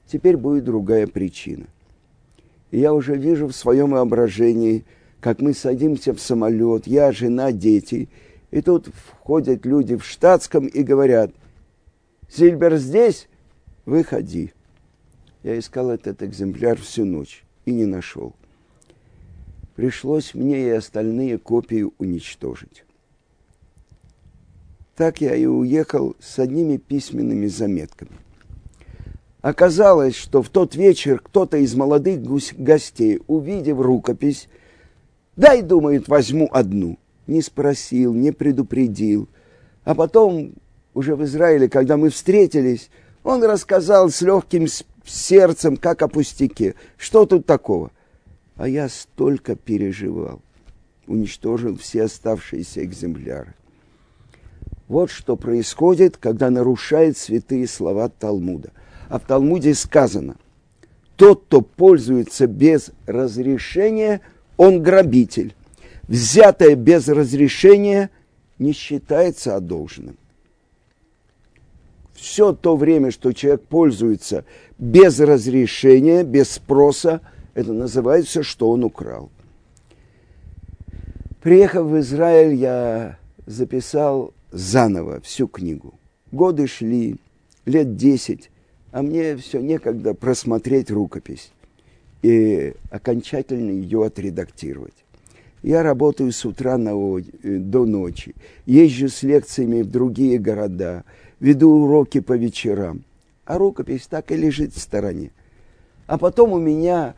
теперь 0.08 0.38
будет 0.38 0.66
другая 0.66 1.08
причина. 1.08 1.66
Я 2.72 2.94
уже 2.94 3.16
вижу 3.16 3.48
в 3.48 3.56
своем 3.56 3.92
воображении, 3.92 4.84
как 5.22 5.40
мы 5.40 5.54
садимся 5.54 6.14
в 6.14 6.20
самолет, 6.20 6.88
я, 6.88 7.12
жена, 7.12 7.52
дети, 7.52 8.10
и 8.52 8.62
тут 8.62 8.88
входят 8.88 9.66
люди 9.66 9.96
в 9.96 10.04
штатском 10.04 10.68
и 10.68 10.84
говорят, 10.84 11.32
Зильбер 12.30 12.78
здесь? 12.78 13.28
Выходи. 13.86 14.54
Я 15.44 15.58
искал 15.58 15.90
этот 15.90 16.24
экземпляр 16.24 16.80
всю 16.80 17.06
ночь 17.06 17.44
и 17.66 17.72
не 17.72 17.86
нашел. 17.86 18.34
Пришлось 19.76 20.34
мне 20.34 20.68
и 20.68 20.70
остальные 20.70 21.40
копии 21.40 21.86
уничтожить. 21.98 22.86
Так 24.96 25.22
я 25.22 25.36
и 25.36 25.46
уехал 25.46 26.16
с 26.20 26.38
одними 26.38 26.78
письменными 26.78 27.48
заметками. 27.48 28.12
Оказалось, 29.42 30.16
что 30.16 30.44
в 30.44 30.50
тот 30.50 30.76
вечер 30.76 31.20
кто-то 31.20 31.58
из 31.58 31.74
молодых 31.76 32.22
гостей, 32.58 33.20
увидев 33.28 33.80
рукопись, 33.80 34.48
дай, 35.36 35.62
думает, 35.64 36.08
возьму 36.08 36.48
одну. 36.52 37.00
Не 37.26 37.42
спросил, 37.42 38.14
не 38.14 38.32
предупредил. 38.32 39.28
А 39.84 39.96
потом, 39.96 40.54
уже 40.94 41.16
в 41.16 41.24
Израиле, 41.24 41.68
когда 41.68 41.98
мы 41.98 42.10
встретились, 42.10 42.90
он 43.24 43.44
рассказал 43.44 44.10
с 44.10 44.22
легким 44.22 44.68
сердцем, 45.04 45.78
как 45.78 46.04
о 46.04 46.08
пустяке. 46.08 46.76
Что 46.96 47.26
тут 47.26 47.46
такого? 47.46 47.92
А 48.56 48.68
я 48.68 48.90
столько 48.90 49.56
переживал. 49.56 50.42
Уничтожил 51.08 51.78
все 51.78 52.04
оставшиеся 52.04 52.84
экземпляры. 52.84 53.54
Вот 54.88 55.10
что 55.10 55.36
происходит, 55.36 56.18
когда 56.18 56.50
нарушает 56.50 57.18
святые 57.18 57.68
слова 57.68 58.10
Талмуда. 58.10 58.72
А 59.10 59.20
в 59.20 59.24
Талмуде 59.24 59.74
сказано, 59.74 60.36
тот, 61.16 61.44
кто 61.46 61.62
пользуется 61.62 62.48
без 62.48 62.92
разрешения, 63.06 64.22
он 64.58 64.82
грабитель. 64.82 65.56
Взятое 66.08 66.76
без 66.76 67.08
разрешения 67.08 68.10
не 68.60 68.74
считается 68.74 69.56
одолженным 69.56 70.18
все 72.24 72.54
то 72.54 72.78
время, 72.78 73.12
что 73.12 73.34
человек 73.34 73.64
пользуется 73.64 74.46
без 74.78 75.20
разрешения, 75.20 76.24
без 76.24 76.52
спроса, 76.52 77.20
это 77.54 77.74
называется, 77.74 78.44
что 78.44 78.70
он 78.70 78.84
украл. 78.84 79.30
Приехав 81.42 81.88
в 81.88 82.00
Израиль, 82.00 82.56
я 82.56 83.18
записал 83.46 84.34
заново 84.52 85.20
всю 85.22 85.48
книгу. 85.48 85.94
Годы 86.32 86.68
шли, 86.68 87.18
лет 87.66 87.96
десять, 87.96 88.50
а 88.92 89.02
мне 89.02 89.36
все 89.38 89.60
некогда 89.60 90.14
просмотреть 90.14 90.90
рукопись 90.90 91.52
и 92.22 92.74
окончательно 92.90 93.72
ее 93.72 94.06
отредактировать. 94.06 94.94
Я 95.62 95.84
работаю 95.84 96.32
с 96.32 96.46
утра 96.46 96.78
на, 96.78 96.94
до 97.44 97.86
ночи, 97.86 98.36
езжу 98.66 99.10
с 99.10 99.24
лекциями 99.24 99.82
в 99.82 99.90
другие 99.90 100.38
города– 100.40 101.04
веду 101.44 101.72
уроки 101.72 102.22
по 102.22 102.38
вечерам, 102.38 103.04
а 103.46 103.58
рукопись 103.58 104.08
так 104.08 104.32
и 104.32 104.38
лежит 104.38 104.74
в 104.74 104.80
стороне. 104.80 105.32
А 106.08 106.18
потом 106.18 106.54
у 106.54 106.60
меня 106.60 107.16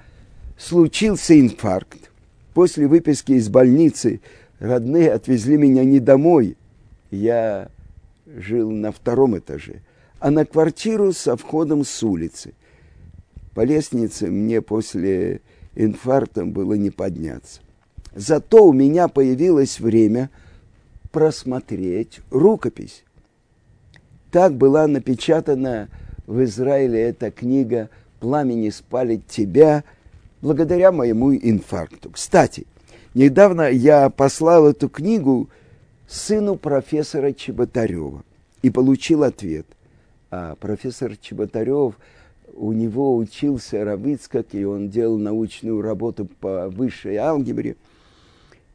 случился 0.58 1.40
инфаркт. 1.40 2.12
После 2.54 2.88
выписки 2.88 3.34
из 3.34 3.50
больницы 3.50 4.22
родные 4.60 5.12
отвезли 5.12 5.58
меня 5.58 5.84
не 5.84 6.00
домой. 6.00 6.58
Я 7.12 7.70
жил 8.26 8.72
на 8.72 8.92
втором 8.92 9.38
этаже, 9.38 9.82
а 10.20 10.32
на 10.32 10.46
квартиру 10.46 11.12
со 11.14 11.36
входом 11.38 11.84
с 11.84 12.04
улицы. 12.04 12.54
По 13.54 13.64
лестнице 13.64 14.28
мне 14.28 14.62
после 14.62 15.42
инфаркта 15.76 16.46
было 16.46 16.74
не 16.74 16.90
подняться. 16.90 17.62
Зато 18.16 18.66
у 18.66 18.74
меня 18.74 19.08
появилось 19.08 19.80
время 19.80 20.30
просмотреть 21.12 22.22
рукопись 22.32 23.06
так 24.36 24.54
была 24.54 24.86
напечатана 24.86 25.88
в 26.28 26.44
Израиле 26.44 27.00
эта 27.04 27.32
книга 27.32 27.90
«Пламени 28.20 28.70
спалит 28.70 29.26
тебя» 29.28 29.86
благодаря 30.42 30.92
моему 30.92 31.36
инфаркту. 31.36 32.12
Кстати, 32.12 32.66
недавно 33.14 33.70
я 33.70 34.10
послал 34.10 34.68
эту 34.68 34.90
книгу 34.90 35.50
сыну 36.08 36.56
профессора 36.56 37.34
Чеботарева 37.34 38.24
и 38.62 38.70
получил 38.70 39.24
ответ. 39.24 39.66
А 40.32 40.56
профессор 40.56 41.16
Чеботарев, 41.18 41.96
у 42.56 42.72
него 42.72 43.16
учился 43.16 43.84
Равицкак, 43.84 44.48
и 44.54 44.66
он 44.66 44.90
делал 44.90 45.18
научную 45.18 45.82
работу 45.82 46.26
по 46.26 46.70
высшей 46.70 47.18
алгебре. 47.18 47.76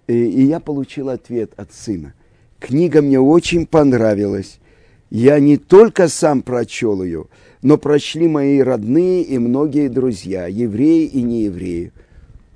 И, 0.07 0.14
и 0.14 0.42
я 0.42 0.61
получил 0.61 1.09
ответ 1.09 1.53
от 1.57 1.73
сына. 1.73 2.14
Книга 2.59 3.01
мне 3.01 3.18
очень 3.18 3.66
понравилась 3.66 4.60
я 5.11 5.40
не 5.40 5.57
только 5.57 6.09
сам 6.09 6.42
прочел 6.42 7.03
ее, 7.03 7.27
но 7.62 7.77
прочли 7.77 8.29
мои 8.29 8.61
родные 8.61 9.23
и 9.23 9.38
многие 9.38 9.88
друзья, 9.88 10.46
евреи 10.46 11.07
и 11.07 11.23
неевреи, 11.23 11.92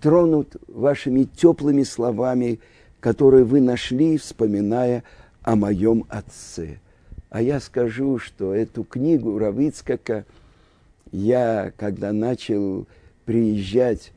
тронут 0.01 0.57
вашими 0.69 1.25
теплыми 1.25 1.83
словами, 1.83 2.61
которые 3.01 3.45
вы 3.45 3.61
нашли, 3.61 4.17
вспоминая 4.17 5.03
о 5.43 5.57
моем 5.57 6.05
отце. 6.09 6.79
А 7.29 7.43
я 7.43 7.59
скажу, 7.59 8.19
что 8.19 8.55
эту 8.55 8.85
книгу 8.85 9.37
Равицкака 9.37 10.25
я, 11.11 11.73
когда 11.77 12.12
начал 12.12 12.87
приезжать 13.25 14.12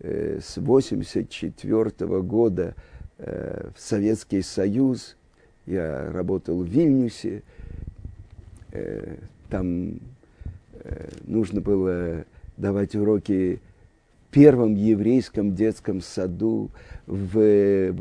э, 0.00 0.40
с 0.42 0.58
1984 0.58 2.22
года 2.22 2.74
э, 3.18 3.70
в 3.74 3.80
Советский 3.80 4.42
Союз, 4.42 5.16
я 5.66 6.10
работал 6.12 6.62
в 6.62 6.66
Вильнюсе, 6.66 7.42
Э, 8.72 9.16
там 9.48 9.98
э, 10.84 11.08
нужно 11.26 11.60
было 11.60 12.24
давать 12.56 12.94
уроки 12.94 13.60
в 14.28 14.32
первом 14.32 14.74
еврейском 14.74 15.54
детском 15.54 16.00
саду, 16.00 16.70
в, 17.06 17.38
э, 17.38 17.94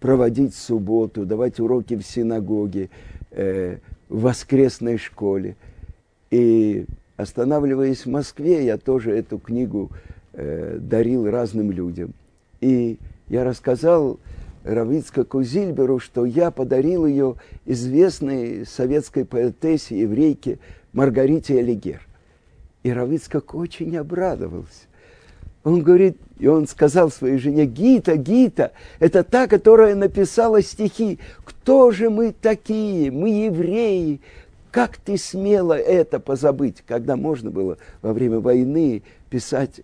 проводить 0.00 0.54
субботу, 0.54 1.26
давать 1.26 1.60
уроки 1.60 1.96
в 1.96 2.02
синагоге, 2.02 2.88
в 3.30 3.78
воскресной 4.08 4.96
школе. 4.96 5.54
И 6.30 6.86
останавливаясь 7.18 8.06
в 8.06 8.10
Москве, 8.10 8.64
я 8.64 8.78
тоже 8.78 9.10
эту 9.10 9.38
книгу 9.38 9.90
дарил 10.32 11.28
разным 11.30 11.70
людям. 11.70 12.14
И 12.62 12.96
я 13.28 13.44
рассказал 13.44 14.18
Равицкаку 14.66 15.44
Зильберу, 15.44 16.00
что 16.00 16.26
я 16.26 16.50
подарил 16.50 17.06
ее 17.06 17.36
известной 17.64 18.66
советской 18.66 19.24
поэтессе, 19.24 20.00
еврейке 20.00 20.58
Маргарите 20.92 21.60
Алигер. 21.60 22.00
И 22.82 22.90
Равицкак 22.90 23.54
очень 23.54 23.96
обрадовался. 23.96 24.86
Он 25.62 25.82
говорит, 25.82 26.18
и 26.38 26.46
он 26.48 26.66
сказал 26.66 27.10
своей 27.10 27.38
жене, 27.38 27.66
Гита, 27.66 28.16
Гита, 28.16 28.72
это 28.98 29.22
та, 29.24 29.46
которая 29.46 29.94
написала 29.94 30.62
стихи. 30.62 31.18
Кто 31.44 31.90
же 31.90 32.10
мы 32.10 32.32
такие? 32.32 33.10
Мы 33.10 33.46
евреи. 33.46 34.20
Как 34.70 34.96
ты 34.96 35.16
смела 35.16 35.74
это 35.74 36.20
позабыть, 36.20 36.82
когда 36.86 37.16
можно 37.16 37.50
было 37.50 37.78
во 38.02 38.12
время 38.12 38.40
войны 38.40 39.02
писать 39.30 39.80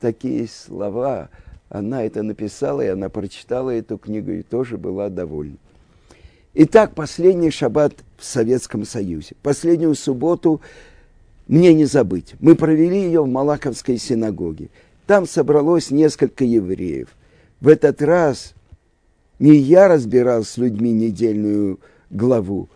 такие 0.00 0.48
слова? 0.48 1.28
Она 1.68 2.04
это 2.04 2.22
написала, 2.22 2.80
и 2.80 2.88
она 2.88 3.08
прочитала 3.08 3.70
эту 3.70 3.98
книгу 3.98 4.30
и 4.30 4.42
тоже 4.42 4.78
была 4.78 5.08
довольна. 5.08 5.56
Итак, 6.54 6.94
последний 6.94 7.50
шаббат 7.50 7.94
в 8.16 8.24
Советском 8.24 8.84
Союзе. 8.84 9.36
Последнюю 9.42 9.94
субботу 9.94 10.60
мне 11.46 11.74
не 11.74 11.84
забыть. 11.84 12.34
Мы 12.40 12.54
провели 12.54 13.02
ее 13.02 13.22
в 13.22 13.28
Малаковской 13.28 13.98
синагоге. 13.98 14.70
Там 15.06 15.26
собралось 15.26 15.90
несколько 15.90 16.44
евреев. 16.44 17.08
В 17.60 17.68
этот 17.68 18.02
раз 18.02 18.54
не 19.38 19.54
я 19.56 19.88
разбирал 19.88 20.42
с 20.42 20.56
людьми 20.56 20.92
недельную 20.92 21.80
главу, 22.10 22.68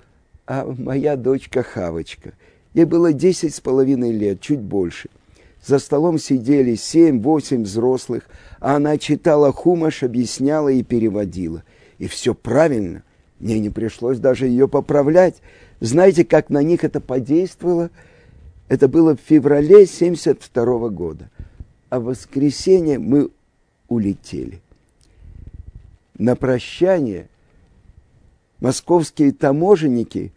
а 0.47 0.65
моя 0.67 1.17
дочка 1.17 1.63
Хавочка. 1.63 2.35
Ей 2.75 2.85
было 2.85 3.13
десять 3.13 3.55
с 3.55 3.61
половиной 3.61 4.13
лет, 4.13 4.41
чуть 4.41 4.61
больше– 4.61 5.09
за 5.65 5.79
столом 5.79 6.19
сидели 6.19 6.75
семь-восемь 6.75 7.63
взрослых, 7.63 8.25
она 8.63 8.97
читала 8.97 9.53
хумаш, 9.53 10.05
объясняла 10.05 10.69
и 10.69 10.85
переводила. 10.85 11.65
И 11.99 12.07
все 12.07 12.33
правильно. 12.33 13.03
Мне 13.41 13.59
не 13.59 13.71
пришлось 13.71 14.19
даже 14.19 14.47
ее 14.47 14.69
поправлять. 14.69 15.43
Знаете, 15.81 16.25
как 16.25 16.49
на 16.49 16.63
них 16.63 16.85
это 16.85 17.01
подействовало? 17.01 17.91
Это 18.69 18.87
было 18.87 19.17
в 19.17 19.21
феврале 19.21 19.85
72 19.85 20.89
года. 20.91 21.29
А 21.91 21.99
в 21.99 22.05
воскресенье 22.05 23.01
мы 23.01 23.31
улетели. 23.89 24.61
На 26.17 26.37
прощание 26.37 27.29
московские 28.61 29.33
таможенники 29.33 30.33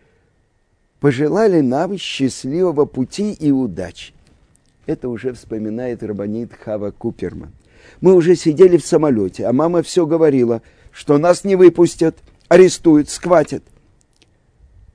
пожелали 0.99 1.61
нам 1.61 1.95
счастливого 1.99 2.85
пути 2.85 3.33
и 3.33 3.51
удачи. 3.51 4.13
Это 4.87 5.09
уже 5.09 5.31
вспоминает 5.33 6.01
Рабанит 6.01 6.53
Хава 6.53 6.89
Куперман. 6.89 7.51
Мы 8.01 8.13
уже 8.13 8.35
сидели 8.35 8.77
в 8.77 8.85
самолете, 8.85 9.45
а 9.45 9.53
мама 9.53 9.83
все 9.83 10.05
говорила, 10.05 10.61
что 10.91 11.17
нас 11.17 11.43
не 11.43 11.55
выпустят, 11.55 12.17
арестуют, 12.47 13.09
схватят. 13.09 13.63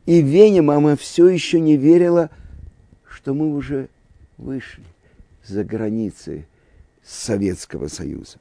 И 0.07 0.23
в 0.23 0.27
Вене 0.27 0.63
мама 0.63 0.97
все 0.97 1.29
еще 1.29 1.61
не 1.61 1.77
верила, 1.77 2.31
что 3.09 3.35
мы 3.35 3.55
уже 3.55 3.89
вышли 4.39 4.85
за 5.47 5.65
границы 5.65 6.47
Советского 7.05 7.89
Союза. 7.89 8.39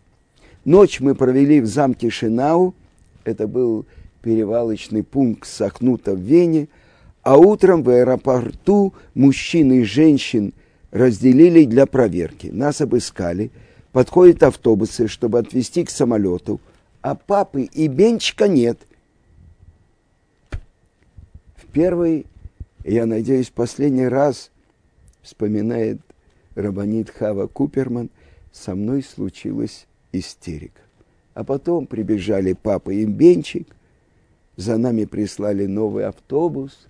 Ночь 0.66 1.00
мы 1.00 1.16
провели 1.16 1.62
в 1.62 1.66
замке 1.66 2.10
Шинау, 2.10 2.76
это 3.24 3.48
был 3.48 3.86
перевалочный 4.22 5.04
пункт 5.04 5.48
Сахнута 5.48 6.14
в 6.14 6.20
Вене, 6.20 6.68
а 7.24 7.38
утром 7.38 7.84
в 7.84 7.90
аэропорту 7.90 8.94
мужчин 9.14 9.72
и 9.72 9.84
женщин 9.84 10.54
разделили 10.92 11.66
для 11.66 11.86
проверки. 11.86 12.48
Нас 12.48 12.82
обыскали, 12.82 13.52
подходят 13.92 14.44
автобусы, 14.44 15.08
чтобы 15.08 15.40
отвезти 15.40 15.84
к 15.84 15.90
самолету, 15.90 16.60
а 17.02 17.16
папы 17.16 17.64
и 17.64 17.88
Бенчика 17.88 18.48
нет. 18.48 18.80
В 21.56 21.66
первый, 21.72 22.26
я 22.84 23.06
надеюсь, 23.06 23.50
последний 23.50 24.08
раз, 24.08 24.52
вспоминает 25.22 26.00
Рабанит 26.56 27.10
Хава 27.10 27.48
Куперман, 27.48 28.10
со 28.52 28.76
мной 28.76 29.04
случилась 29.04 29.86
истерика. 30.12 30.82
А 31.34 31.44
потом 31.44 31.86
прибежали 31.86 32.54
папа 32.54 32.90
и 32.90 33.06
Бенчик, 33.06 33.68
за 34.56 34.78
нами 34.78 35.06
прислали 35.06 35.68
новый 35.68 36.06
автобус, 36.06 36.88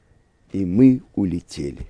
и 0.51 0.65
мы 0.65 1.01
улетели. 1.15 1.85